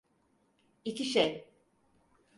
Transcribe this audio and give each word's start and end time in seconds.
İki 0.85 1.05
şey. 1.05 1.47